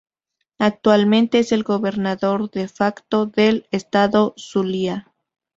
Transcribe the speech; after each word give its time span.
Actualmente 0.57 1.37
es 1.37 1.51
el 1.51 1.61
gobernador 1.61 2.49
"de 2.49 2.67
facto" 2.67 3.27
del 3.27 3.67
estado 3.69 4.33
Zulia. 4.35 5.13